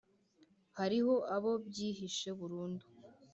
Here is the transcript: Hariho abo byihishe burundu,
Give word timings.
Hariho 0.77 1.15
abo 1.35 1.51
byihishe 1.67 2.29
burundu, 2.39 2.85